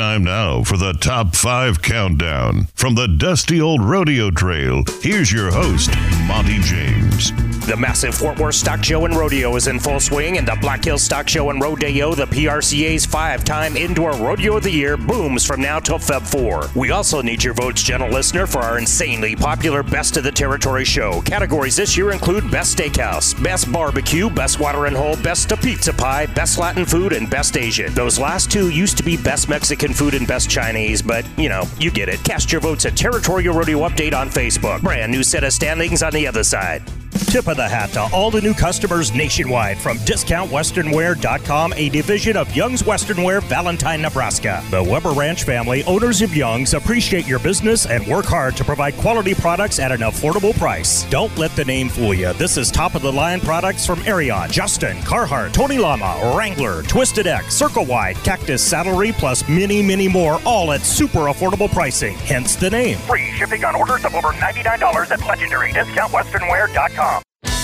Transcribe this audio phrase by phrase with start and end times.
[0.00, 2.68] Time now for the Top 5 Countdown.
[2.74, 5.90] From the dusty old rodeo trail, here's your host,
[6.26, 7.49] Monte James.
[7.66, 10.84] The massive Fort Worth Stock Show and Rodeo is in full swing, and the Black
[10.84, 15.46] Hills Stock Show and Rodeo, the PRCA's five time indoor rodeo of the year, booms
[15.46, 16.70] from now till Feb 4.
[16.74, 20.84] We also need your votes, gentle listener, for our insanely popular Best of the Territory
[20.84, 21.20] show.
[21.22, 26.26] Categories this year include Best Steakhouse, Best Barbecue, Best Watering Hole, Best of Pizza Pie,
[26.26, 27.92] Best Latin Food, and Best Asian.
[27.94, 31.64] Those last two used to be Best Mexican Food and Best Chinese, but you know,
[31.78, 32.22] you get it.
[32.24, 34.82] Cast your votes at Territorial Rodeo Update on Facebook.
[34.82, 36.82] Brand new set of standings on the other side.
[37.30, 42.56] Tip of the hat to all the new customers nationwide from DiscountWesternwear.com, a division of
[42.56, 44.64] Young's Western Wear, Valentine, Nebraska.
[44.72, 48.96] The Weber Ranch family, owners of Young's, appreciate your business and work hard to provide
[48.96, 51.04] quality products at an affordable price.
[51.04, 52.32] Don't let the name fool you.
[52.32, 57.28] This is top of the line products from Ariat, Justin, Carhartt, Tony Lama, Wrangler, Twisted
[57.28, 62.16] X, Circle Wide, Cactus Saddlery, plus many, many more, all at super affordable pricing.
[62.16, 62.98] Hence the name.
[62.98, 67.19] Free shipping on orders of over $99 at legendary discountwesternwear.com.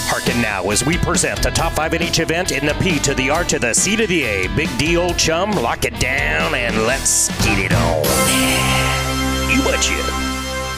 [0.07, 3.12] Hearken now as we present the top five in each event in the P to
[3.15, 4.49] the R to the C to the A.
[4.55, 8.05] Big D, old chum, lock it down and let's get it on.
[9.51, 10.36] You betcha.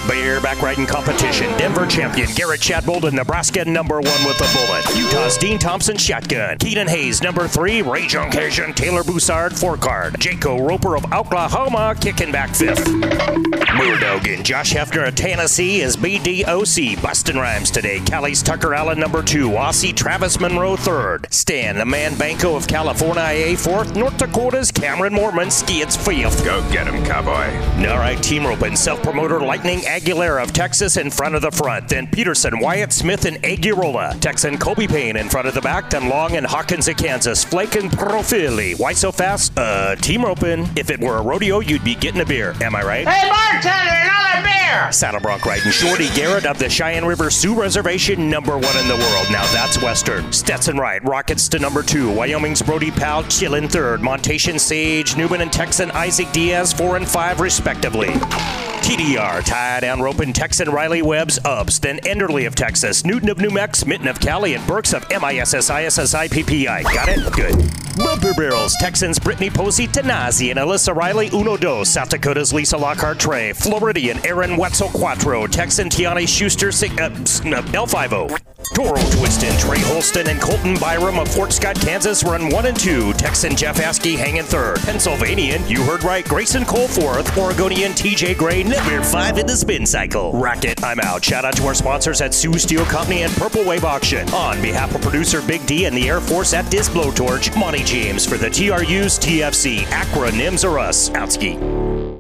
[0.08, 1.46] Bareback riding competition.
[1.58, 4.98] Denver champion Garrett Shadbolt in Nebraska number one with a bullet.
[4.98, 6.56] Utah's Dean Thompson shotgun.
[6.56, 7.82] Keaton Hayes number three.
[7.82, 8.72] Ray John Cajun.
[8.72, 10.14] Taylor Broussard four card.
[10.14, 12.88] Jayco Roper of Oklahoma kicking back fifth.
[12.88, 17.00] Moordogan Josh Hefner of Tennessee is BDOC.
[17.02, 18.00] Bustin' Rhymes today.
[18.00, 19.50] Callie's Tucker Allen number two.
[19.50, 21.26] Aussie Travis Monroe third.
[21.30, 23.94] Stan the man Banco of California A fourth.
[23.94, 26.44] North Dakota's Cameron Morman skids fifth.
[26.44, 27.52] Go get him, cowboy.
[27.88, 28.76] All right, team roping.
[28.76, 31.88] Self promoter Lightning Aguilera of Texas in front of the front.
[31.88, 34.20] Then Peterson, Wyatt Smith, and Aguirola.
[34.20, 35.90] Texan Kobe Payne in front of the back.
[35.90, 37.42] Then Long and Hawkins of Kansas.
[37.42, 38.78] Flake and Profili.
[38.78, 39.58] Why so fast?
[39.58, 40.68] Uh, team roping.
[40.76, 42.54] If it were a rodeo, you'd be getting a beer.
[42.60, 43.08] Am I right?
[43.08, 44.92] Hey, bartender, another beer!
[44.92, 48.94] Saddle Bronc riding Shorty Garrett of the Cheyenne River Sioux Reservation, number one in the
[48.96, 49.26] world.
[49.30, 50.32] Now that's Western.
[50.32, 52.12] Stetson Wright, Rockets to number two.
[52.12, 54.02] Wyoming's Brody Powell, chillin' third.
[54.02, 58.08] Montation Sage, Newman and Texan Isaac Diaz, four and five, respectively.
[58.08, 63.48] TDR, tie down roping Texan Riley Webb's Ups, then Enderley of Texas, Newton of New
[63.48, 66.82] Mex, Mitten of Cali, and Burks of MISSISSIPPI.
[66.82, 67.32] Got it?
[67.32, 67.56] Good.
[67.96, 73.18] Bumper Barrels, Texans Brittany Pozzi, Tonozzi, and Alyssa Riley, Uno Dos, South Dakota's Lisa Lockhart
[73.18, 78.57] Trey, Floridian Aaron Wetzel Quattro, Texan Tiany Schuster, uh, L50.
[78.74, 83.12] Toro Twiston, Trey Holston, and Colton Byram of Fort Scott, Kansas run one and two.
[83.14, 84.78] Texan Jeff Askey hanging third.
[84.80, 87.36] Pennsylvanian, you heard right, Grayson Cole fourth.
[87.36, 90.32] Oregonian TJ Gray, number five in the spin cycle.
[90.32, 91.24] Racket, I'm out.
[91.24, 94.28] Shout out to our sponsors at Sioux Steel Company and Purple Wave Auction.
[94.30, 98.26] On behalf of producer Big D and the Air Force at Disc Blowtorch, Monte James
[98.26, 99.78] for the TRU's TFC.
[99.86, 101.10] Acronyms are us.
[101.10, 101.97] Outski.